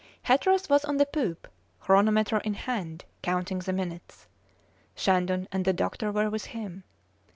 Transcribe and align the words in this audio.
Hatteras 0.23 0.67
was 0.67 0.83
on 0.83 0.97
the 0.97 1.05
poop, 1.05 1.47
chronometer 1.79 2.39
in 2.39 2.55
hand, 2.55 3.05
counting 3.21 3.59
the 3.59 3.71
minutes; 3.71 4.25
Shandon 4.95 5.47
and 5.51 5.63
the 5.63 5.73
doctor 5.73 6.11
were 6.11 6.27
with 6.31 6.45
him. 6.45 6.83